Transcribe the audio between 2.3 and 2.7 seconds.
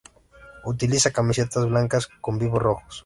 vivos